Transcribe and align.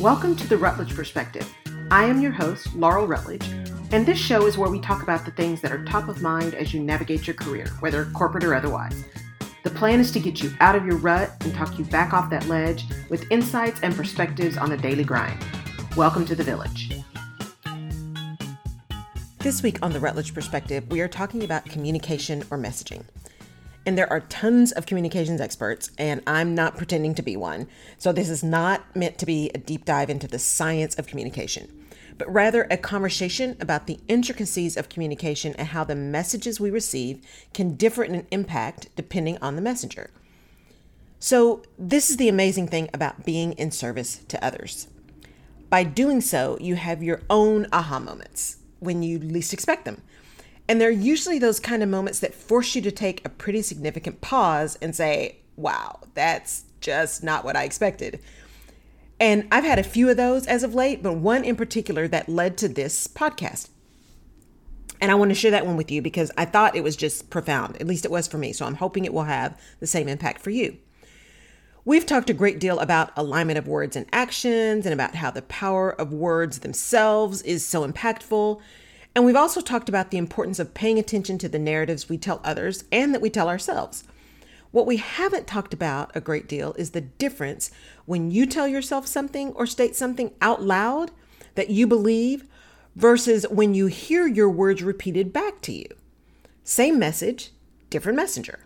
Welcome 0.00 0.36
to 0.36 0.46
the 0.46 0.56
Rutledge 0.56 0.94
Perspective. 0.94 1.52
I 1.90 2.04
am 2.04 2.22
your 2.22 2.30
host, 2.30 2.72
Laurel 2.76 3.08
Rutledge, 3.08 3.44
and 3.90 4.06
this 4.06 4.16
show 4.16 4.46
is 4.46 4.56
where 4.56 4.70
we 4.70 4.78
talk 4.78 5.02
about 5.02 5.24
the 5.24 5.32
things 5.32 5.60
that 5.60 5.72
are 5.72 5.84
top 5.86 6.06
of 6.06 6.22
mind 6.22 6.54
as 6.54 6.72
you 6.72 6.78
navigate 6.78 7.26
your 7.26 7.34
career, 7.34 7.66
whether 7.80 8.04
corporate 8.04 8.44
or 8.44 8.54
otherwise. 8.54 9.02
The 9.64 9.70
plan 9.70 9.98
is 9.98 10.12
to 10.12 10.20
get 10.20 10.40
you 10.40 10.52
out 10.60 10.76
of 10.76 10.86
your 10.86 10.98
rut 10.98 11.32
and 11.40 11.52
talk 11.52 11.80
you 11.80 11.84
back 11.84 12.12
off 12.12 12.30
that 12.30 12.46
ledge 12.46 12.84
with 13.10 13.28
insights 13.32 13.80
and 13.80 13.92
perspectives 13.92 14.56
on 14.56 14.70
the 14.70 14.76
daily 14.76 15.02
grind. 15.02 15.44
Welcome 15.96 16.24
to 16.26 16.36
the 16.36 16.44
village. 16.44 16.92
This 19.40 19.64
week 19.64 19.80
on 19.82 19.92
the 19.92 19.98
Rutledge 19.98 20.32
Perspective, 20.32 20.88
we 20.92 21.00
are 21.00 21.08
talking 21.08 21.42
about 21.42 21.64
communication 21.64 22.44
or 22.52 22.58
messaging. 22.58 23.02
And 23.88 23.96
there 23.96 24.12
are 24.12 24.20
tons 24.20 24.70
of 24.72 24.84
communications 24.84 25.40
experts, 25.40 25.92
and 25.96 26.20
I'm 26.26 26.54
not 26.54 26.76
pretending 26.76 27.14
to 27.14 27.22
be 27.22 27.38
one. 27.38 27.68
So 27.96 28.12
this 28.12 28.28
is 28.28 28.44
not 28.44 28.84
meant 28.94 29.16
to 29.16 29.24
be 29.24 29.50
a 29.54 29.56
deep 29.56 29.86
dive 29.86 30.10
into 30.10 30.28
the 30.28 30.38
science 30.38 30.94
of 30.98 31.06
communication, 31.06 31.86
but 32.18 32.30
rather 32.30 32.66
a 32.70 32.76
conversation 32.76 33.56
about 33.62 33.86
the 33.86 33.98
intricacies 34.06 34.76
of 34.76 34.90
communication 34.90 35.54
and 35.54 35.68
how 35.68 35.84
the 35.84 35.94
messages 35.94 36.60
we 36.60 36.68
receive 36.68 37.24
can 37.54 37.76
differ 37.76 38.04
in 38.04 38.14
an 38.14 38.26
impact 38.30 38.94
depending 38.94 39.38
on 39.40 39.56
the 39.56 39.62
messenger. 39.62 40.10
So, 41.18 41.62
this 41.78 42.10
is 42.10 42.18
the 42.18 42.28
amazing 42.28 42.68
thing 42.68 42.90
about 42.92 43.24
being 43.24 43.54
in 43.54 43.70
service 43.70 44.18
to 44.28 44.44
others. 44.44 44.88
By 45.70 45.84
doing 45.84 46.20
so, 46.20 46.58
you 46.60 46.74
have 46.74 47.02
your 47.02 47.22
own 47.30 47.66
aha 47.72 48.00
moments 48.00 48.58
when 48.80 49.02
you 49.02 49.18
least 49.18 49.54
expect 49.54 49.86
them. 49.86 50.02
And 50.68 50.80
they're 50.80 50.90
usually 50.90 51.38
those 51.38 51.58
kind 51.58 51.82
of 51.82 51.88
moments 51.88 52.20
that 52.20 52.34
force 52.34 52.74
you 52.74 52.82
to 52.82 52.92
take 52.92 53.24
a 53.24 53.30
pretty 53.30 53.62
significant 53.62 54.20
pause 54.20 54.76
and 54.82 54.94
say, 54.94 55.38
wow, 55.56 55.98
that's 56.14 56.64
just 56.80 57.24
not 57.24 57.44
what 57.44 57.56
I 57.56 57.64
expected. 57.64 58.20
And 59.18 59.48
I've 59.50 59.64
had 59.64 59.78
a 59.78 59.84
few 59.84 60.08
of 60.10 60.16
those 60.16 60.46
as 60.46 60.62
of 60.62 60.74
late, 60.74 61.02
but 61.02 61.14
one 61.14 61.42
in 61.42 61.56
particular 61.56 62.06
that 62.08 62.28
led 62.28 62.56
to 62.58 62.68
this 62.68 63.06
podcast. 63.06 63.70
And 65.00 65.10
I 65.10 65.14
want 65.14 65.30
to 65.30 65.34
share 65.34 65.50
that 65.52 65.66
one 65.66 65.76
with 65.76 65.90
you 65.90 66.02
because 66.02 66.30
I 66.36 66.44
thought 66.44 66.76
it 66.76 66.84
was 66.84 66.96
just 66.96 67.30
profound. 67.30 67.76
At 67.80 67.86
least 67.86 68.04
it 68.04 68.10
was 68.10 68.28
for 68.28 68.38
me. 68.38 68.52
So 68.52 68.66
I'm 68.66 68.74
hoping 68.74 69.04
it 69.04 69.14
will 69.14 69.24
have 69.24 69.58
the 69.80 69.86
same 69.86 70.08
impact 70.08 70.40
for 70.40 70.50
you. 70.50 70.76
We've 71.84 72.04
talked 72.04 72.30
a 72.30 72.34
great 72.34 72.58
deal 72.58 72.78
about 72.80 73.12
alignment 73.16 73.58
of 73.58 73.66
words 73.66 73.96
and 73.96 74.06
actions 74.12 74.84
and 74.84 74.92
about 74.92 75.14
how 75.14 75.30
the 75.30 75.42
power 75.42 75.90
of 75.90 76.12
words 76.12 76.58
themselves 76.58 77.42
is 77.42 77.66
so 77.66 77.90
impactful. 77.90 78.60
And 79.18 79.24
we've 79.24 79.34
also 79.34 79.60
talked 79.60 79.88
about 79.88 80.12
the 80.12 80.16
importance 80.16 80.60
of 80.60 80.74
paying 80.74 80.96
attention 80.96 81.38
to 81.38 81.48
the 81.48 81.58
narratives 81.58 82.08
we 82.08 82.18
tell 82.18 82.40
others 82.44 82.84
and 82.92 83.12
that 83.12 83.20
we 83.20 83.30
tell 83.30 83.48
ourselves. 83.48 84.04
What 84.70 84.86
we 84.86 84.98
haven't 84.98 85.48
talked 85.48 85.74
about 85.74 86.12
a 86.14 86.20
great 86.20 86.46
deal 86.46 86.72
is 86.74 86.90
the 86.90 87.00
difference 87.00 87.72
when 88.06 88.30
you 88.30 88.46
tell 88.46 88.68
yourself 88.68 89.08
something 89.08 89.52
or 89.54 89.66
state 89.66 89.96
something 89.96 90.34
out 90.40 90.62
loud 90.62 91.10
that 91.56 91.68
you 91.68 91.84
believe 91.84 92.44
versus 92.94 93.44
when 93.50 93.74
you 93.74 93.86
hear 93.86 94.24
your 94.24 94.48
words 94.48 94.84
repeated 94.84 95.32
back 95.32 95.62
to 95.62 95.72
you. 95.72 95.88
Same 96.62 96.96
message, 96.96 97.50
different 97.90 98.14
messenger. 98.14 98.60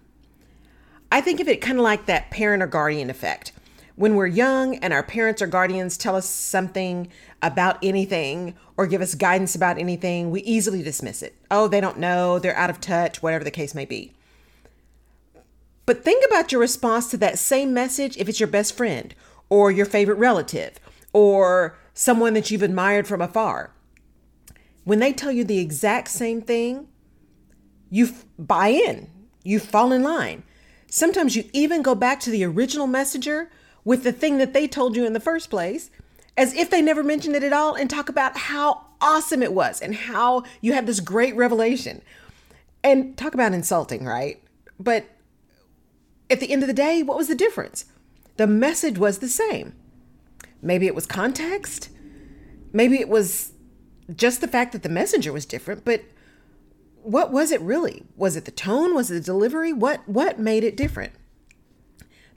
I 1.11 1.23
think 1.23 1.41
of 1.41 1.49
it 1.49 1.63
kind 1.63 1.79
of 1.79 1.83
like 1.83 2.05
that 2.05 2.31
parent 2.31 2.63
or 2.63 2.67
guardian 2.67 3.09
effect. 3.09 3.53
When 3.95 4.15
we're 4.15 4.27
young 4.27 4.77
and 4.77 4.93
our 4.93 5.03
parents 5.03 5.43
or 5.43 5.47
guardians 5.47 5.99
tell 5.99 6.17
us 6.17 6.29
something 6.29 7.09
about 7.43 7.79
anything 7.83 8.55
or 8.77 8.87
give 8.87 9.03
us 9.03 9.15
guidance 9.15 9.55
about 9.55 9.79
anything, 9.79 10.31
we 10.31 10.41
easily 10.43 10.83
dismiss 10.83 11.23
it. 11.23 11.37
Oh, 11.51 11.69
they 11.69 11.81
don't 11.81 11.99
know, 11.99 12.39
they're 12.39 12.57
out 12.57 12.71
of 12.71 12.81
touch, 12.81 13.23
whatever 13.23 13.45
the 13.45 13.51
case 13.51 13.75
may 13.75 13.85
be. 13.85 14.13
But 15.85 16.05
think 16.05 16.25
about 16.27 16.53
your 16.53 16.61
response 16.61 17.11
to 17.11 17.17
that 17.19 17.39
same 17.39 17.75
message 17.75 18.17
if 18.17 18.29
it's 18.29 18.41
your 18.41 18.47
best 18.47 18.77
friend 18.77 19.15
or 19.51 19.71
your 19.71 19.87
favorite 19.87 20.17
relative 20.17 20.79
or 21.13 21.79
someone 21.93 22.33
that 22.35 22.51
you've 22.51 22.63
admired 22.63 23.07
from 23.07 23.21
afar. 23.21 23.75
When 24.85 25.01
they 25.01 25.13
tell 25.13 25.33
you 25.33 25.45
the 25.45 25.59
exact 25.59 26.09
same 26.09 26.41
thing, 26.41 26.89
you 27.91 28.09
buy 28.39 28.69
in, 28.69 29.11
you 29.45 29.61
fall 29.61 29.93
in 29.93 30.03
line. 30.03 30.45
Sometimes 30.87 31.37
you 31.37 31.45
even 31.53 31.83
go 31.83 31.95
back 31.95 32.21
to 32.21 32.31
the 32.31 32.45
original 32.45 32.87
messenger 32.87 33.51
with 33.85 34.05
the 34.05 34.13
thing 34.13 34.39
that 34.39 34.53
they 34.53 34.69
told 34.69 34.97
you 34.97 35.05
in 35.05 35.13
the 35.13 35.21
first 35.21 35.51
place, 35.51 35.91
as 36.37 36.55
if 36.55 36.71
they 36.71 36.83
never 36.83 37.03
mentioned 37.03 37.37
it 37.37 37.43
at 37.43 37.53
all, 37.53 37.75
and 37.75 37.91
talk 37.91 38.09
about 38.09 38.37
how 38.37 38.87
awesome 39.01 39.43
it 39.43 39.53
was 39.53 39.81
and 39.83 39.95
how 39.95 40.45
you 40.61 40.73
had 40.73 40.87
this 40.87 41.01
great 41.01 41.37
revelation. 41.37 42.01
And 42.85 43.17
talk 43.17 43.35
about 43.35 43.53
insulting, 43.53 44.05
right? 44.05 44.43
But 44.79 45.07
at 46.31 46.41
the 46.41 46.51
end 46.51 46.63
of 46.63 46.67
the 46.67 46.75
day, 46.75 47.03
what 47.03 47.17
was 47.17 47.29
the 47.29 47.35
difference? 47.35 47.85
The 48.37 48.47
message 48.47 48.99
was 48.99 49.19
the 49.19 49.29
same. 49.29 49.75
Maybe 50.63 50.87
it 50.87 50.95
was 50.95 51.07
context. 51.07 51.91
Maybe 52.73 52.99
it 52.99 53.09
was 53.09 53.53
just 54.15 54.41
the 54.41 54.49
fact 54.49 54.73
that 54.73 54.83
the 54.83 54.89
messenger 54.89 55.33
was 55.33 55.47
different, 55.47 55.85
but 55.85 56.03
what 57.03 57.33
was 57.33 57.51
it 57.51 57.61
really? 57.61 58.05
Was 58.17 58.37
it 58.37 58.45
the 58.45 58.51
tone? 58.51 58.95
Was 58.95 59.11
it 59.11 59.15
the 59.15 59.21
delivery? 59.21 59.73
What 59.73 60.09
what 60.09 60.39
made 60.39 60.65
it 60.65 60.77
different? 60.77 61.13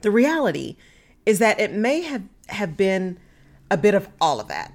The 0.02 0.10
reality 0.10 0.76
is 1.26 1.40
that 1.40 1.60
it 1.60 1.72
may 1.72 2.02
have, 2.02 2.22
have 2.48 2.76
been 2.76 3.18
a 3.70 3.76
bit 3.76 3.94
of 3.94 4.08
all 4.20 4.40
of 4.40 4.48
that. 4.48 4.72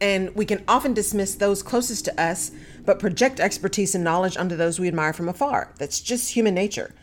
And 0.00 0.34
we 0.34 0.44
can 0.44 0.62
often 0.68 0.94
dismiss 0.94 1.34
those 1.34 1.62
closest 1.62 2.04
to 2.04 2.20
us, 2.20 2.50
but 2.84 2.98
project 2.98 3.40
expertise 3.40 3.94
and 3.94 4.04
knowledge 4.04 4.36
onto 4.36 4.56
those 4.56 4.78
we 4.78 4.88
admire 4.88 5.12
from 5.12 5.28
afar. 5.28 5.72
That's 5.78 6.00
just 6.00 6.34
human 6.34 6.54
nature. 6.54 6.94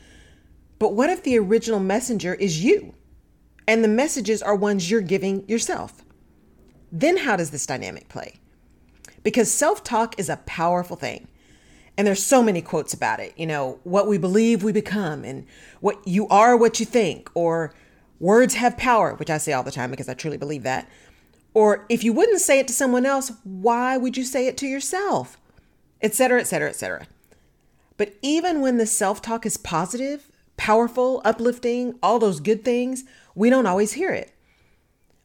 But 0.80 0.94
what 0.94 1.10
if 1.10 1.24
the 1.24 1.38
original 1.40 1.80
messenger 1.80 2.34
is 2.36 2.64
you 2.64 2.94
and 3.68 3.84
the 3.84 3.90
messages 3.90 4.42
are 4.42 4.56
ones 4.56 4.90
you're 4.90 5.02
giving 5.02 5.48
yourself? 5.48 6.04
Then 6.92 7.18
how 7.18 7.36
does 7.36 7.52
this 7.52 7.66
dynamic 7.66 8.08
play? 8.08 8.36
Because 9.24 9.52
self 9.52 9.84
talk 9.84 10.18
is 10.18 10.30
a 10.30 10.38
powerful 10.46 10.96
thing. 10.96 11.28
And 11.98 12.06
there's 12.06 12.24
so 12.24 12.44
many 12.44 12.62
quotes 12.62 12.94
about 12.94 13.20
it. 13.20 13.34
You 13.38 13.48
know, 13.48 13.80
what 13.84 14.08
we 14.08 14.18
believe 14.18 14.64
we 14.64 14.74
become, 14.74 15.24
and 15.24 15.46
what 15.80 16.06
you 16.06 16.28
are 16.28 16.58
what 16.58 16.80
you 16.80 16.86
think, 16.86 17.30
or 17.34 17.74
words 18.20 18.56
have 18.56 18.78
power, 18.78 19.14
which 19.16 19.30
I 19.30 19.38
say 19.38 19.54
all 19.54 19.64
the 19.64 19.72
time 19.72 19.92
because 19.92 20.10
I 20.10 20.14
truly 20.14 20.38
believe 20.38 20.64
that. 20.64 20.90
Or 21.54 21.86
if 21.90 22.04
you 22.04 22.12
wouldn't 22.14 22.42
say 22.42 22.60
it 22.60 22.68
to 22.68 22.74
someone 22.74 23.06
else, 23.06 23.32
why 23.44 23.98
would 23.98 24.18
you 24.18 24.24
say 24.24 24.48
it 24.48 24.58
to 24.58 24.68
yourself? 24.68 25.40
Etc., 26.02 26.40
etc., 26.40 26.70
etc. 26.70 27.08
But 27.98 28.16
even 28.22 28.62
when 28.62 28.78
the 28.78 28.86
self 28.86 29.22
talk 29.22 29.46
is 29.46 29.58
positive, 29.58 30.30
powerful, 30.58 31.22
uplifting, 31.24 31.98
all 32.04 32.20
those 32.20 32.40
good 32.40 32.66
things, 32.66 33.04
we 33.34 33.50
don't 33.50 33.66
always 33.66 33.94
hear 33.94 34.12
it. 34.12 34.34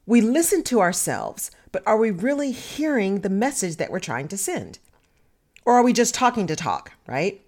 We 0.05 0.21
listen 0.21 0.63
to 0.63 0.79
ourselves, 0.79 1.51
but 1.71 1.83
are 1.85 1.97
we 1.97 2.11
really 2.11 2.51
hearing 2.51 3.21
the 3.21 3.29
message 3.29 3.77
that 3.77 3.91
we're 3.91 3.99
trying 3.99 4.27
to 4.29 4.37
send? 4.37 4.79
Or 5.65 5.73
are 5.73 5.83
we 5.83 5.93
just 5.93 6.15
talking 6.15 6.47
to 6.47 6.55
talk, 6.55 6.93
right? 7.07 7.41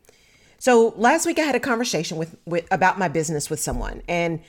So 0.60 0.94
last 0.96 1.26
week 1.26 1.40
I 1.40 1.44
had 1.44 1.56
a 1.56 1.60
conversation 1.60 2.18
with, 2.18 2.38
with 2.46 2.66
about 2.72 3.00
my 3.00 3.08
business 3.08 3.50
with 3.50 3.60
someone 3.60 4.02
and 4.08 4.40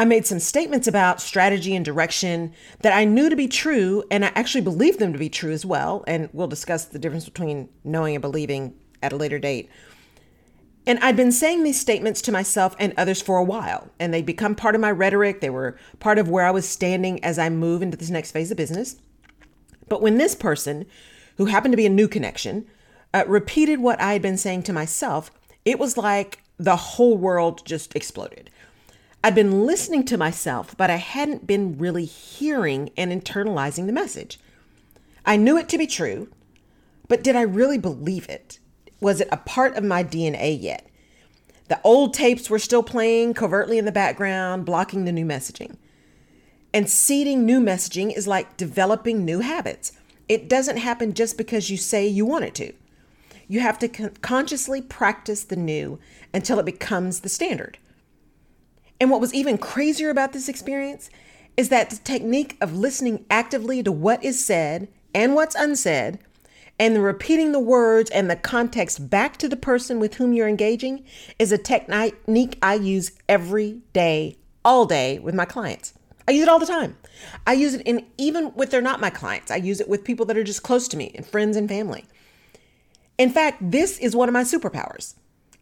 I 0.00 0.06
made 0.06 0.24
some 0.24 0.40
statements 0.40 0.88
about 0.88 1.20
strategy 1.20 1.76
and 1.76 1.84
direction 1.84 2.54
that 2.80 2.94
I 2.94 3.04
knew 3.04 3.28
to 3.28 3.36
be 3.36 3.46
true 3.46 4.02
and 4.10 4.24
I 4.24 4.32
actually 4.34 4.62
believed 4.62 4.98
them 4.98 5.12
to 5.12 5.18
be 5.18 5.28
true 5.28 5.52
as 5.52 5.66
well 5.66 6.04
and 6.06 6.30
we'll 6.32 6.46
discuss 6.46 6.86
the 6.86 6.98
difference 6.98 7.26
between 7.26 7.68
knowing 7.84 8.14
and 8.14 8.22
believing 8.22 8.72
at 9.02 9.12
a 9.12 9.16
later 9.16 9.38
date. 9.38 9.68
And 10.86 10.98
I'd 11.00 11.18
been 11.18 11.30
saying 11.30 11.64
these 11.64 11.78
statements 11.78 12.22
to 12.22 12.32
myself 12.32 12.74
and 12.78 12.94
others 12.96 13.20
for 13.20 13.36
a 13.36 13.44
while, 13.44 13.90
and 13.98 14.14
they'd 14.14 14.24
become 14.24 14.54
part 14.54 14.74
of 14.74 14.80
my 14.80 14.90
rhetoric. 14.90 15.42
They 15.42 15.50
were 15.50 15.76
part 15.98 16.16
of 16.16 16.30
where 16.30 16.46
I 16.46 16.50
was 16.50 16.66
standing 16.66 17.22
as 17.22 17.38
I 17.38 17.50
move 17.50 17.82
into 17.82 17.98
this 17.98 18.08
next 18.08 18.32
phase 18.32 18.50
of 18.50 18.56
business. 18.56 18.96
But 19.86 20.00
when 20.00 20.16
this 20.16 20.34
person, 20.34 20.86
who 21.36 21.44
happened 21.44 21.74
to 21.74 21.76
be 21.76 21.84
a 21.84 21.90
new 21.90 22.08
connection, 22.08 22.66
uh, 23.12 23.24
repeated 23.26 23.80
what 23.80 24.00
I 24.00 24.14
had 24.14 24.22
been 24.22 24.38
saying 24.38 24.62
to 24.62 24.72
myself, 24.72 25.30
it 25.66 25.78
was 25.78 25.98
like 25.98 26.38
the 26.56 26.76
whole 26.76 27.18
world 27.18 27.66
just 27.66 27.94
exploded. 27.94 28.48
I'd 29.22 29.34
been 29.34 29.66
listening 29.66 30.04
to 30.06 30.16
myself, 30.16 30.74
but 30.76 30.90
I 30.90 30.96
hadn't 30.96 31.46
been 31.46 31.78
really 31.78 32.04
hearing 32.04 32.90
and 32.96 33.12
internalizing 33.12 33.86
the 33.86 33.92
message. 33.92 34.38
I 35.26 35.36
knew 35.36 35.58
it 35.58 35.68
to 35.68 35.78
be 35.78 35.86
true, 35.86 36.28
but 37.08 37.22
did 37.22 37.36
I 37.36 37.42
really 37.42 37.78
believe 37.78 38.28
it? 38.28 38.60
was 39.00 39.20
it 39.20 39.28
a 39.32 39.36
part 39.36 39.76
of 39.76 39.84
my 39.84 40.04
DNA 40.04 40.60
yet? 40.60 40.86
The 41.68 41.80
old 41.82 42.14
tapes 42.14 42.50
were 42.50 42.58
still 42.58 42.82
playing 42.82 43.34
covertly 43.34 43.78
in 43.78 43.84
the 43.84 43.92
background, 43.92 44.66
blocking 44.66 45.04
the 45.04 45.12
new 45.12 45.24
messaging. 45.24 45.76
And 46.72 46.88
seeding 46.88 47.44
new 47.44 47.60
messaging 47.60 48.16
is 48.16 48.28
like 48.28 48.56
developing 48.56 49.24
new 49.24 49.40
habits. 49.40 49.92
It 50.28 50.48
doesn't 50.48 50.76
happen 50.76 51.14
just 51.14 51.36
because 51.36 51.70
you 51.70 51.76
say 51.76 52.06
you 52.06 52.26
want 52.26 52.44
it 52.44 52.54
to. 52.56 52.72
You 53.48 53.60
have 53.60 53.78
to 53.80 53.88
con- 53.88 54.12
consciously 54.20 54.80
practice 54.80 55.42
the 55.42 55.56
new 55.56 55.98
until 56.32 56.58
it 56.58 56.66
becomes 56.66 57.20
the 57.20 57.28
standard. 57.28 57.78
And 59.00 59.10
what 59.10 59.20
was 59.20 59.32
even 59.32 59.56
crazier 59.58 60.10
about 60.10 60.32
this 60.32 60.48
experience 60.48 61.08
is 61.56 61.70
that 61.70 61.90
the 61.90 61.96
technique 61.96 62.56
of 62.60 62.76
listening 62.76 63.24
actively 63.30 63.82
to 63.82 63.90
what 63.90 64.22
is 64.22 64.44
said 64.44 64.88
and 65.14 65.34
what's 65.34 65.54
unsaid 65.54 66.18
and 66.78 67.02
repeating 67.02 67.52
the 67.52 67.60
words 67.60 68.10
and 68.10 68.30
the 68.30 68.36
context 68.36 69.10
back 69.10 69.36
to 69.38 69.48
the 69.48 69.56
person 69.56 70.00
with 70.00 70.14
whom 70.14 70.32
you're 70.32 70.48
engaging 70.48 71.04
is 71.38 71.50
a 71.50 71.58
technique 71.58 72.58
I 72.62 72.74
use 72.74 73.12
every 73.28 73.80
day, 73.92 74.36
all 74.64 74.86
day 74.86 75.18
with 75.18 75.34
my 75.34 75.44
clients. 75.44 75.94
I 76.28 76.32
use 76.32 76.42
it 76.44 76.48
all 76.48 76.58
the 76.58 76.66
time. 76.66 76.96
I 77.46 77.54
use 77.54 77.74
it 77.74 77.82
in 77.82 78.06
even 78.16 78.54
with 78.54 78.70
they're 78.70 78.80
not 78.80 79.00
my 79.00 79.10
clients. 79.10 79.50
I 79.50 79.56
use 79.56 79.80
it 79.80 79.88
with 79.88 80.04
people 80.04 80.24
that 80.26 80.38
are 80.38 80.44
just 80.44 80.62
close 80.62 80.88
to 80.88 80.96
me 80.96 81.12
and 81.14 81.26
friends 81.26 81.56
and 81.56 81.68
family. 81.68 82.04
In 83.18 83.30
fact, 83.30 83.58
this 83.70 83.98
is 83.98 84.16
one 84.16 84.28
of 84.28 84.32
my 84.32 84.44
superpowers. 84.44 85.14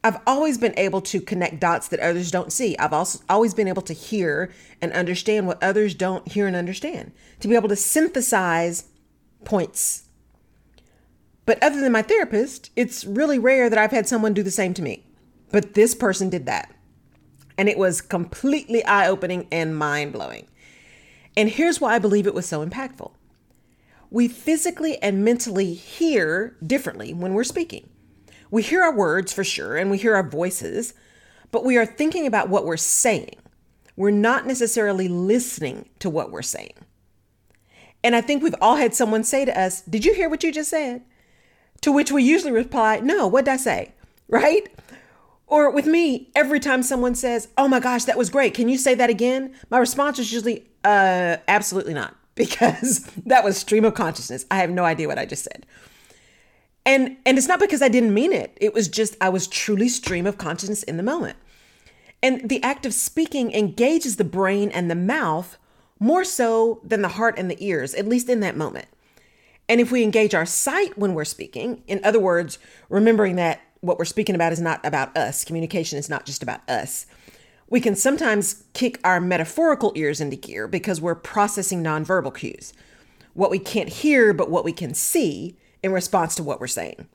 I've 0.05 0.21
always 0.27 0.59
been 0.59 0.75
able 0.77 1.01
to 1.03 1.21
connect 1.21 1.61
dots 1.61 1.89
that 1.89 2.01
others 2.01 2.31
don't 2.31 2.53
see. 2.53 2.77
I've 2.79 2.93
also 2.93 3.21
always 3.29 3.53
been 3.53 3.69
able 3.69 3.83
to 3.83 3.93
hear 3.93 4.53
and 4.81 4.93
understand 4.93 5.47
what 5.47 5.63
others 5.63 5.95
don't 5.95 6.27
hear 6.29 6.47
and 6.47 6.55
understand, 6.55 7.13
to 7.41 7.49
be 7.49 7.57
able 7.57 7.69
to 7.69 7.77
synthesize 7.77 8.85
points. 9.45 10.09
But 11.47 11.63
other 11.63 11.81
than 11.81 11.93
my 11.93 12.03
therapist, 12.03 12.71
it's 12.77 13.05
really 13.05 13.39
rare 13.39 13.69
that 13.69 13.79
I've 13.79 13.91
had 13.91 14.07
someone 14.07 14.35
do 14.35 14.43
the 14.43 14.51
same 14.51 14.75
to 14.75 14.83
me. 14.83 15.05
But 15.51 15.75
this 15.75 15.95
person 15.95 16.29
did 16.29 16.47
that. 16.47 16.73
And 17.57 17.69
it 17.69 17.79
was 17.79 18.01
completely 18.01 18.85
eye 18.85 19.09
opening 19.09 19.49
and 19.51 19.77
mind 19.77 20.13
blowing. 20.13 20.47
And 21.37 21.49
here's 21.49 21.81
why 21.81 21.95
I 21.95 21.99
believe 21.99 22.27
it 22.27 22.35
was 22.35 22.47
so 22.47 22.65
impactful 22.65 23.13
we 24.11 24.27
physically 24.27 24.97
and 25.03 25.25
mentally 25.25 25.75
hear 25.75 26.57
differently 26.67 27.13
when 27.13 27.35
we're 27.35 27.45
speaking. 27.45 27.89
We 28.51 28.63
hear 28.63 28.83
our 28.83 28.95
words 28.95 29.33
for 29.33 29.45
sure, 29.45 29.77
and 29.77 29.91
we 29.91 29.99
hear 29.99 30.15
our 30.15 30.29
voices, 30.29 30.95
but 31.51 31.65
we 31.65 31.77
are 31.77 31.87
thinking 31.87 32.27
about 32.27 32.49
what 32.49 32.65
we're 32.65 32.77
saying. 32.77 33.37
We're 33.97 34.11
not 34.11 34.47
necessarily 34.47 35.09
listening 35.09 35.89
to 35.99 36.09
what 36.09 36.31
we're 36.31 36.43
saying. 36.43 36.75
And 38.05 38.15
I 38.15 38.21
think 38.21 38.43
we've 38.43 38.55
all 38.61 38.77
had 38.77 38.95
someone 38.95 39.25
say 39.25 39.45
to 39.45 39.59
us, 39.61 39.83
Did 39.83 40.05
you 40.05 40.15
hear 40.15 40.29
what 40.29 40.45
you 40.45 40.53
just 40.53 40.71
said? 40.71 41.03
To 41.83 41.93
which 41.93 42.13
we 42.13 42.23
usually 42.23 42.53
reply, 42.53 43.01
No, 43.01 43.27
what 43.27 43.45
did 43.45 43.53
I 43.53 43.57
say? 43.57 43.93
Right? 44.29 44.69
Or 45.47 45.71
with 45.71 45.87
me, 45.87 46.31
every 46.37 46.61
time 46.61 46.83
someone 46.83 47.15
says, 47.15 47.49
Oh 47.57 47.69
my 47.69 47.81
gosh, 47.81 48.05
that 48.05 48.19
was 48.19 48.31
great. 48.31 48.55
Can 48.55 48.69
you 48.69 48.79
say 48.79 48.95
that 48.95 49.11
again? 49.11 49.55
My 49.71 49.79
response 49.79 50.19
is 50.19 50.33
usually, 50.33 50.67
Uh, 50.85 51.39
absolutely 51.49 51.95
not, 51.95 52.15
because 52.35 53.01
that 53.27 53.43
was 53.43 53.57
stream 53.59 53.85
of 53.85 53.95
consciousness. 53.95 54.47
I 54.51 54.57
have 54.57 54.71
no 54.71 54.85
idea 54.85 55.09
what 55.09 55.19
I 55.19 55.27
just 55.27 55.45
said. 55.45 55.67
And 56.89 57.19
and 57.27 57.37
it's 57.37 57.47
not 57.47 57.61
because 57.61 57.83
I 57.83 57.89
didn't 57.89 58.15
mean 58.15 58.33
it. 58.33 58.57
It 58.63 58.73
was 58.73 58.89
just 58.89 59.15
I 59.21 59.29
was 59.29 59.47
truly 59.47 59.91
stream 59.91 60.27
of 60.27 60.39
consciousness 60.39 60.83
in 60.85 60.97
the 60.97 61.03
moment. 61.03 61.37
And 62.23 62.49
the 62.49 62.63
act 62.63 62.87
of 62.87 62.95
speaking 62.95 63.53
engages 63.53 64.17
the 64.17 64.25
brain 64.25 64.71
and 64.71 64.91
the 64.91 64.95
mouth 64.95 65.59
more 66.01 66.25
so 66.25 66.81
than 66.83 67.03
the 67.03 67.09
heart 67.09 67.39
and 67.39 67.51
the 67.51 67.63
ears, 67.63 67.95
at 67.95 68.09
least 68.09 68.31
in 68.31 68.41
that 68.41 68.57
moment. 68.57 68.87
And 69.69 69.83
if 69.83 69.93
we 69.93 70.03
engage 70.03 70.35
our 70.35 70.47
sight 70.47 70.97
when 70.97 71.13
we're 71.13 71.27
speaking, 71.27 71.83
in 71.87 72.01
other 72.03 72.19
words, 72.19 72.59
remembering 72.89 73.37
that 73.37 73.61
what 73.81 73.99
we're 73.99 74.07
speaking 74.07 74.35
about 74.35 74.53
is 74.53 74.61
not 74.61 74.85
about 74.85 75.15
us, 75.15 75.45
communication 75.45 75.99
is 75.99 76.09
not 76.09 76.25
just 76.25 76.43
about 76.43 76.67
us, 76.71 77.05
we 77.69 77.83
can 77.83 77.97
sometimes 77.97 78.65
kick 78.73 78.99
our 79.05 79.21
metaphorical 79.21 79.93
ears 79.95 80.23
into 80.23 80.37
gear 80.37 80.67
because 80.67 81.03
we're 81.03 81.15
processing 81.15 81.85
nonverbal 81.85 82.35
cues. 82.35 82.73
What 83.35 83.51
we 83.51 83.59
can't 83.59 83.91
hear, 83.91 84.33
but 84.33 84.51
what 84.51 84.65
we 84.65 84.73
can 84.73 84.95
see 84.95 85.59
in 85.83 85.93
response 85.93 86.35
to 86.37 86.43
what 86.43 86.61
we're 86.61 86.67
saying. 86.67 87.09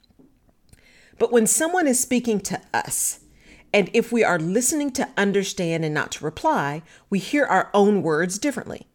But 1.19 1.31
when 1.31 1.48
someone 1.48 1.88
is 1.88 2.00
speaking 2.00 2.39
to 2.42 2.62
us, 2.74 3.19
and 3.74 3.89
if 3.94 4.12
we 4.12 4.24
are 4.24 4.39
listening 4.39 4.92
to 4.92 5.10
understand 5.18 5.83
and 5.83 5.94
not 5.94 6.12
to 6.13 6.25
reply, 6.25 6.83
we 7.10 7.19
hear 7.19 7.45
our 7.45 7.69
own 7.74 8.04
words 8.04 8.38
differently. 8.38 8.88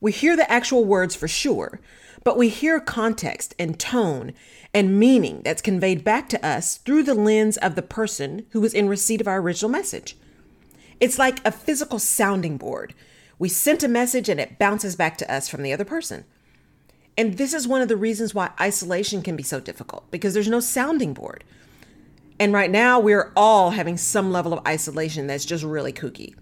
We 0.00 0.12
hear 0.12 0.36
the 0.36 0.50
actual 0.50 0.84
words 0.84 1.14
for 1.14 1.28
sure, 1.28 1.80
but 2.24 2.36
we 2.36 2.48
hear 2.48 2.80
context 2.80 3.54
and 3.58 3.78
tone 3.78 4.32
and 4.72 4.98
meaning 4.98 5.42
that's 5.44 5.62
conveyed 5.62 6.04
back 6.04 6.28
to 6.30 6.46
us 6.46 6.78
through 6.78 7.02
the 7.02 7.14
lens 7.14 7.56
of 7.58 7.74
the 7.74 7.82
person 7.82 8.46
who 8.50 8.60
was 8.60 8.74
in 8.74 8.88
receipt 8.88 9.20
of 9.20 9.28
our 9.28 9.40
original 9.40 9.70
message. 9.70 10.16
It's 11.00 11.18
like 11.18 11.44
a 11.44 11.52
physical 11.52 11.98
sounding 11.98 12.56
board. 12.56 12.94
We 13.38 13.48
sent 13.48 13.82
a 13.82 13.88
message 13.88 14.28
and 14.28 14.38
it 14.38 14.58
bounces 14.58 14.96
back 14.96 15.16
to 15.18 15.32
us 15.32 15.48
from 15.48 15.62
the 15.62 15.72
other 15.72 15.84
person. 15.84 16.24
And 17.16 17.36
this 17.36 17.52
is 17.52 17.68
one 17.68 17.82
of 17.82 17.88
the 17.88 17.96
reasons 17.96 18.34
why 18.34 18.50
isolation 18.60 19.22
can 19.22 19.36
be 19.36 19.42
so 19.42 19.60
difficult 19.60 20.10
because 20.10 20.34
there's 20.34 20.48
no 20.48 20.60
sounding 20.60 21.12
board. 21.12 21.44
And 22.38 22.54
right 22.54 22.70
now, 22.70 22.98
we're 22.98 23.32
all 23.36 23.72
having 23.72 23.98
some 23.98 24.32
level 24.32 24.52
of 24.54 24.66
isolation 24.66 25.26
that's 25.26 25.44
just 25.44 25.62
really 25.62 25.92
kooky. 25.92 26.34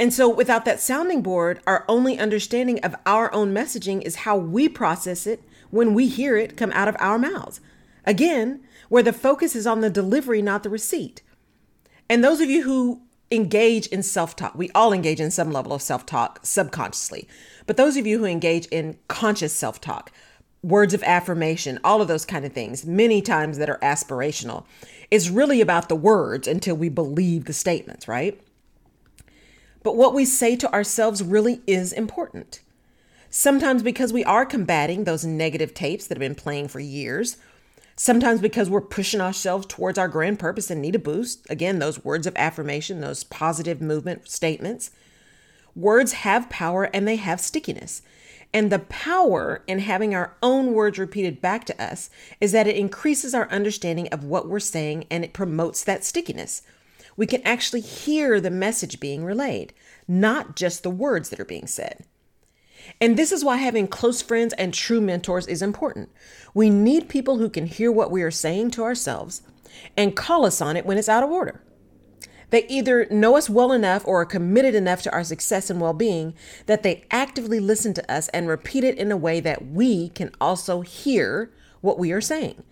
And 0.00 0.12
so, 0.12 0.28
without 0.28 0.64
that 0.64 0.80
sounding 0.80 1.22
board, 1.22 1.60
our 1.66 1.84
only 1.86 2.18
understanding 2.18 2.80
of 2.80 2.96
our 3.04 3.32
own 3.34 3.54
messaging 3.54 4.00
is 4.02 4.16
how 4.16 4.36
we 4.36 4.68
process 4.68 5.26
it 5.26 5.42
when 5.70 5.92
we 5.92 6.08
hear 6.08 6.36
it 6.36 6.56
come 6.56 6.72
out 6.72 6.88
of 6.88 6.96
our 6.98 7.18
mouths. 7.18 7.60
Again, 8.06 8.62
where 8.88 9.02
the 9.02 9.12
focus 9.12 9.54
is 9.54 9.66
on 9.66 9.80
the 9.80 9.90
delivery, 9.90 10.42
not 10.42 10.62
the 10.62 10.70
receipt. 10.70 11.22
And 12.08 12.24
those 12.24 12.40
of 12.40 12.50
you 12.50 12.62
who 12.62 13.02
engage 13.32 13.86
in 13.88 14.02
self 14.02 14.36
talk, 14.36 14.54
we 14.54 14.70
all 14.74 14.92
engage 14.92 15.20
in 15.20 15.30
some 15.30 15.50
level 15.50 15.72
of 15.72 15.82
self 15.82 16.06
talk 16.06 16.40
subconsciously. 16.42 17.26
But 17.66 17.76
those 17.76 17.96
of 17.96 18.06
you 18.06 18.18
who 18.18 18.24
engage 18.24 18.66
in 18.66 18.98
conscious 19.08 19.52
self 19.52 19.80
talk, 19.80 20.12
words 20.62 20.94
of 20.94 21.02
affirmation, 21.02 21.80
all 21.82 22.00
of 22.00 22.08
those 22.08 22.24
kind 22.24 22.44
of 22.44 22.52
things, 22.52 22.86
many 22.86 23.20
times 23.20 23.58
that 23.58 23.70
are 23.70 23.78
aspirational, 23.78 24.64
is 25.10 25.30
really 25.30 25.60
about 25.60 25.88
the 25.88 25.96
words 25.96 26.46
until 26.46 26.76
we 26.76 26.88
believe 26.88 27.46
the 27.46 27.52
statements, 27.52 28.06
right? 28.06 28.40
But 29.82 29.96
what 29.96 30.14
we 30.14 30.24
say 30.24 30.54
to 30.56 30.72
ourselves 30.72 31.22
really 31.22 31.60
is 31.66 31.92
important. 31.92 32.60
Sometimes 33.28 33.82
because 33.82 34.12
we 34.12 34.24
are 34.24 34.46
combating 34.46 35.04
those 35.04 35.24
negative 35.24 35.74
tapes 35.74 36.06
that 36.06 36.16
have 36.16 36.20
been 36.20 36.34
playing 36.34 36.68
for 36.68 36.80
years. 36.80 37.38
Sometimes 37.96 38.40
because 38.40 38.70
we're 38.70 38.80
pushing 38.80 39.20
ourselves 39.20 39.66
towards 39.66 39.98
our 39.98 40.08
grand 40.08 40.38
purpose 40.38 40.70
and 40.70 40.80
need 40.80 40.94
a 40.94 40.98
boost. 40.98 41.48
Again, 41.50 41.78
those 41.78 42.04
words 42.04 42.26
of 42.26 42.36
affirmation, 42.36 43.00
those 43.00 43.24
positive 43.24 43.80
movement 43.80 44.28
statements. 44.28 44.90
Words 45.74 46.12
have 46.12 46.50
power 46.50 46.84
and 46.84 47.06
they 47.06 47.16
have 47.16 47.40
stickiness. 47.40 48.02
And 48.54 48.70
the 48.70 48.78
power 48.78 49.62
in 49.66 49.78
having 49.78 50.14
our 50.14 50.34
own 50.42 50.74
words 50.74 50.98
repeated 50.98 51.40
back 51.40 51.64
to 51.66 51.82
us 51.82 52.10
is 52.40 52.52
that 52.52 52.66
it 52.66 52.76
increases 52.76 53.34
our 53.34 53.50
understanding 53.50 54.08
of 54.08 54.24
what 54.24 54.48
we're 54.48 54.60
saying 54.60 55.06
and 55.10 55.24
it 55.24 55.32
promotes 55.32 55.84
that 55.84 56.04
stickiness. 56.04 56.62
We 57.16 57.26
can 57.26 57.42
actually 57.42 57.80
hear 57.80 58.40
the 58.40 58.50
message 58.50 59.00
being 59.00 59.24
relayed, 59.24 59.72
not 60.06 60.56
just 60.56 60.82
the 60.82 60.90
words 60.90 61.30
that 61.30 61.40
are 61.40 61.46
being 61.46 61.66
said. 61.66 62.04
And 63.00 63.16
this 63.16 63.32
is 63.32 63.44
why 63.44 63.56
having 63.56 63.88
close 63.88 64.22
friends 64.22 64.54
and 64.54 64.72
true 64.72 65.00
mentors 65.00 65.46
is 65.46 65.62
important. 65.62 66.10
We 66.54 66.70
need 66.70 67.08
people 67.08 67.38
who 67.38 67.48
can 67.48 67.66
hear 67.66 67.90
what 67.90 68.10
we 68.10 68.22
are 68.22 68.30
saying 68.30 68.72
to 68.72 68.82
ourselves 68.82 69.42
and 69.96 70.16
call 70.16 70.44
us 70.44 70.60
on 70.60 70.76
it 70.76 70.86
when 70.86 70.98
it's 70.98 71.08
out 71.08 71.24
of 71.24 71.30
order. 71.30 71.62
They 72.50 72.66
either 72.66 73.06
know 73.10 73.36
us 73.38 73.48
well 73.48 73.72
enough 73.72 74.06
or 74.06 74.20
are 74.20 74.26
committed 74.26 74.74
enough 74.74 75.00
to 75.02 75.12
our 75.12 75.24
success 75.24 75.70
and 75.70 75.80
well 75.80 75.94
being 75.94 76.34
that 76.66 76.82
they 76.82 77.06
actively 77.10 77.58
listen 77.60 77.94
to 77.94 78.12
us 78.12 78.28
and 78.28 78.46
repeat 78.46 78.84
it 78.84 78.98
in 78.98 79.10
a 79.10 79.16
way 79.16 79.40
that 79.40 79.66
we 79.66 80.10
can 80.10 80.30
also 80.38 80.82
hear 80.82 81.50
what 81.80 81.98
we 81.98 82.12
are 82.12 82.20
saying. 82.20 82.62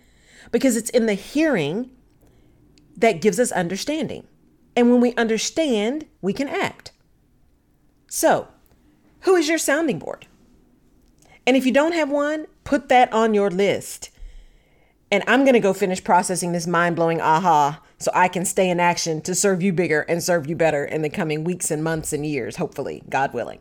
Because 0.51 0.77
it's 0.77 0.91
in 0.91 1.07
the 1.07 1.15
hearing 1.15 1.89
that 2.95 3.21
gives 3.21 3.39
us 3.39 3.51
understanding. 3.51 4.27
And 4.75 4.91
when 4.91 5.01
we 5.01 5.15
understand, 5.15 6.05
we 6.21 6.33
can 6.33 6.47
act. 6.47 6.91
So, 8.07 8.49
who 9.21 9.35
is 9.35 9.47
your 9.47 9.57
sounding 9.57 9.99
board? 9.99 10.27
And 11.45 11.57
if 11.57 11.65
you 11.65 11.71
don't 11.71 11.93
have 11.93 12.09
one, 12.09 12.47
put 12.63 12.89
that 12.89 13.11
on 13.11 13.33
your 13.33 13.49
list. 13.49 14.09
And 15.11 15.23
I'm 15.27 15.43
going 15.43 15.53
to 15.53 15.59
go 15.59 15.73
finish 15.73 16.03
processing 16.03 16.51
this 16.51 16.67
mind 16.67 16.95
blowing 16.95 17.19
aha 17.19 17.81
so 17.97 18.11
I 18.13 18.27
can 18.27 18.45
stay 18.45 18.69
in 18.69 18.79
action 18.79 19.21
to 19.21 19.35
serve 19.35 19.61
you 19.61 19.73
bigger 19.73 20.01
and 20.01 20.23
serve 20.23 20.47
you 20.47 20.55
better 20.55 20.85
in 20.85 21.01
the 21.01 21.09
coming 21.09 21.43
weeks 21.43 21.69
and 21.69 21.83
months 21.83 22.13
and 22.13 22.25
years, 22.25 22.55
hopefully, 22.55 23.03
God 23.09 23.33
willing. 23.33 23.59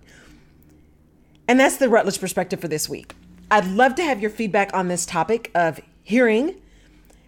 And 1.48 1.58
that's 1.58 1.78
the 1.78 1.88
Rutledge 1.88 2.20
perspective 2.20 2.60
for 2.60 2.68
this 2.68 2.88
week. 2.88 3.14
I'd 3.50 3.66
love 3.66 3.96
to 3.96 4.04
have 4.04 4.20
your 4.20 4.30
feedback 4.30 4.72
on 4.72 4.88
this 4.88 5.04
topic 5.04 5.50
of 5.54 5.80
hearing 6.02 6.60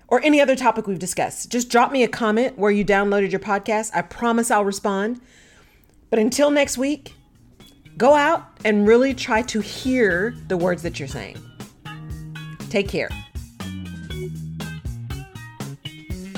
or 0.07 0.23
any 0.23 0.41
other 0.41 0.55
topic 0.55 0.87
we've 0.87 0.99
discussed. 0.99 1.51
Just 1.51 1.69
drop 1.69 1.91
me 1.91 2.05
a 2.05 2.09
comment 2.09 2.57
where 2.57 2.71
you 2.71 2.85
downloaded 2.85 3.33
your 3.33 3.41
podcast. 3.41 3.91
I 3.95 4.03
promise 4.03 4.51
I'll 4.51 4.65
respond. 4.65 5.21
But 6.11 6.19
until 6.21 6.51
next 6.51 6.79
week, 6.79 7.15
go 8.03 8.17
out 8.17 8.43
and 8.65 8.89
really 8.89 9.15
try 9.15 9.43
to 9.43 9.61
hear 9.61 10.35
the 10.49 10.57
words 10.57 10.83
that 10.83 10.99
you're 10.99 11.07
saying. 11.07 11.41
Take 12.69 12.89
care. 12.89 13.09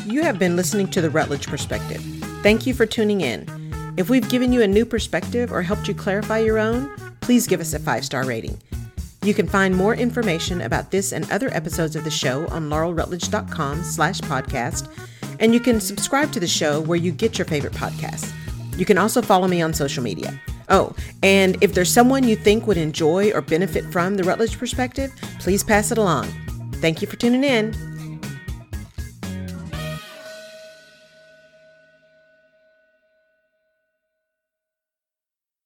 You 0.04 0.22
have 0.22 0.38
been 0.38 0.56
listening 0.56 0.88
to 0.88 1.00
the 1.00 1.08
Rutledge 1.08 1.46
Perspective. 1.46 2.02
Thank 2.42 2.66
you 2.66 2.74
for 2.74 2.84
tuning 2.84 3.22
in. 3.22 3.46
If 3.96 4.10
we've 4.10 4.28
given 4.28 4.52
you 4.52 4.60
a 4.60 4.68
new 4.68 4.84
perspective 4.84 5.50
or 5.50 5.62
helped 5.62 5.88
you 5.88 5.94
clarify 5.94 6.40
your 6.40 6.58
own, 6.58 6.94
please 7.22 7.46
give 7.46 7.60
us 7.60 7.72
a 7.72 7.78
five 7.78 8.04
star 8.04 8.26
rating. 8.26 8.60
You 9.22 9.32
can 9.32 9.46
find 9.46 9.74
more 9.74 9.94
information 9.94 10.60
about 10.60 10.90
this 10.90 11.12
and 11.12 11.32
other 11.32 11.48
episodes 11.54 11.96
of 11.96 12.04
the 12.04 12.10
show 12.10 12.46
on 12.48 12.68
laurelrutledge.com 12.68 13.84
slash 13.84 14.20
podcast, 14.20 14.90
and 15.40 15.54
you 15.54 15.60
can 15.60 15.80
subscribe 15.80 16.30
to 16.32 16.40
the 16.40 16.46
show 16.46 16.82
where 16.82 16.98
you 16.98 17.10
get 17.10 17.38
your 17.38 17.46
favorite 17.46 17.72
podcasts. 17.72 18.30
You 18.78 18.84
can 18.84 18.98
also 18.98 19.22
follow 19.22 19.48
me 19.48 19.62
on 19.62 19.72
social 19.72 20.02
media. 20.02 20.38
Oh, 20.68 20.94
and 21.22 21.56
if 21.62 21.74
there's 21.74 21.92
someone 21.92 22.24
you 22.24 22.36
think 22.36 22.66
would 22.66 22.76
enjoy 22.76 23.30
or 23.32 23.40
benefit 23.40 23.84
from 23.92 24.16
the 24.16 24.24
Rutledge 24.24 24.58
perspective, 24.58 25.12
please 25.40 25.62
pass 25.62 25.90
it 25.90 25.98
along. 25.98 26.26
Thank 26.74 27.00
you 27.02 27.08
for 27.08 27.16
tuning 27.16 27.44
in. 27.44 27.93